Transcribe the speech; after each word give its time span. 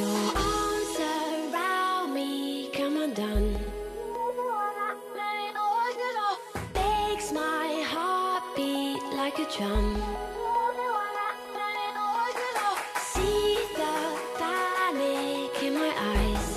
Your 0.00 0.08
arms 0.34 0.96
around 0.98 2.14
me, 2.14 2.70
come 2.72 2.96
on 2.96 3.12
down. 3.12 3.52
Makes 6.74 7.32
my 7.32 7.84
heart 7.86 8.42
beat 8.56 9.02
like 9.14 9.38
a 9.38 9.46
drum. 9.54 10.02
See 13.12 13.58
the 13.76 13.94
panic 14.38 15.62
in 15.62 15.74
my 15.74 15.92
eyes. 16.14 16.48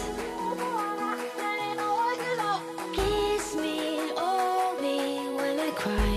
Kiss 2.96 3.56
me, 3.56 4.10
hold 4.16 4.82
me 4.82 5.36
when 5.36 5.60
I 5.60 5.72
cry. 5.76 6.16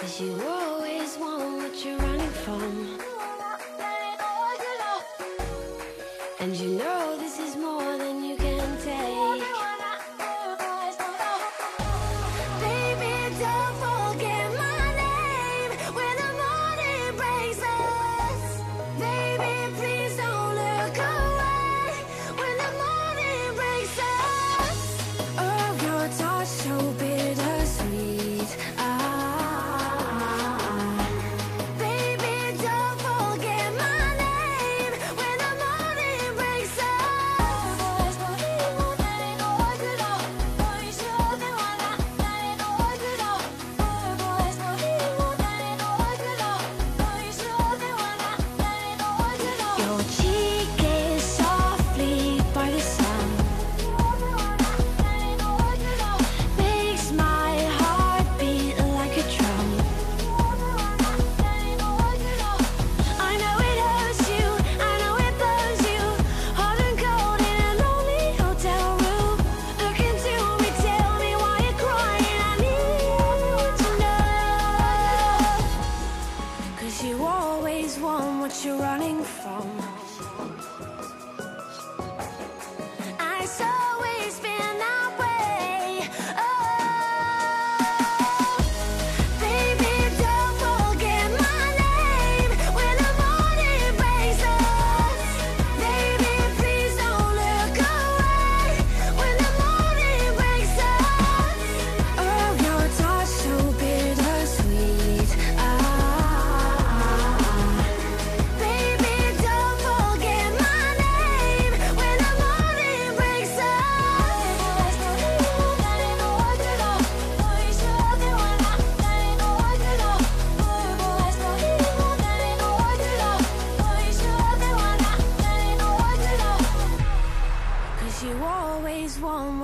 Cause 0.00 0.20
you 0.20 0.32
always 0.48 1.18
want 1.18 1.56
what 1.58 1.84
you're 1.84 1.98
running 1.98 2.30
from. 2.30 2.93
And 6.44 6.54
you 6.56 6.76
know 6.76 7.16
this 7.16 7.38
is 7.38 7.56
more 7.56 7.96
than 7.96 8.22
you 8.22 8.36
can 8.36 8.78
take. 8.82 9.13
so. 83.46 83.83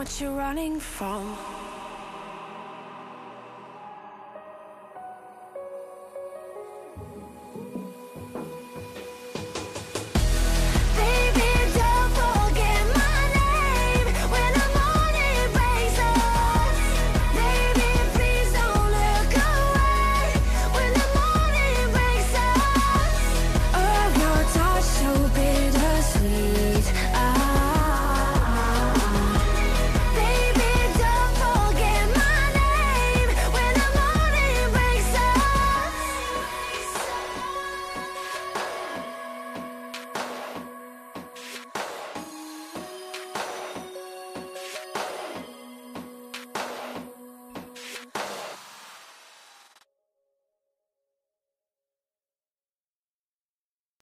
what 0.00 0.18
you're 0.18 0.32
running 0.34 0.80
from. 0.80 1.59